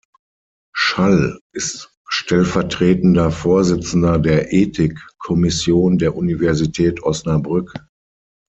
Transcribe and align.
Schall 0.73 1.39
ist 1.53 1.95
stellvertretender 2.09 3.29
Vorsitzender 3.29 4.17
der 4.17 4.51
Ethik-Kommission 4.51 5.99
der 5.99 6.15
Universität 6.15 7.03
Osnabrück. 7.03 7.71